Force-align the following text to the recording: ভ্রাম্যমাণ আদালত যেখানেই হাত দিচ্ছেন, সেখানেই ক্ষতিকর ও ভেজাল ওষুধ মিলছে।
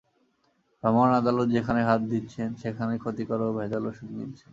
ভ্রাম্যমাণ 0.83 1.11
আদালত 1.13 1.47
যেখানেই 1.55 1.87
হাত 1.89 2.01
দিচ্ছেন, 2.11 2.49
সেখানেই 2.61 3.01
ক্ষতিকর 3.03 3.39
ও 3.41 3.49
ভেজাল 3.57 3.83
ওষুধ 3.87 4.09
মিলছে। 4.17 4.45